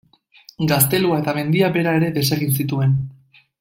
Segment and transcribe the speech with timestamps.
[0.71, 3.01] Gaztelua eta mendia bera ere desegin zituen.